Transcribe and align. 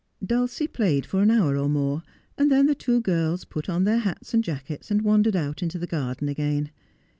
Dulcie 0.25 0.65
played 0.65 1.05
for 1.05 1.21
an 1.21 1.29
hour 1.29 1.55
or 1.55 1.69
more, 1.69 2.01
and 2.35 2.51
then 2.51 2.65
the 2.65 2.73
two 2.73 3.01
girls 3.01 3.45
put 3.45 3.69
on 3.69 3.83
their 3.83 3.99
hats 3.99 4.33
and 4.33 4.43
jackets, 4.43 4.89
and 4.89 5.03
wandered 5.03 5.35
out 5.35 5.61
into 5.61 5.77
the 5.77 5.85
garden 5.85 6.27
again. 6.27 6.71